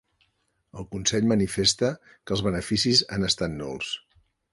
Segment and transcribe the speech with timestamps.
[0.83, 3.93] El Consell manifesta que els beneficis han estat nuls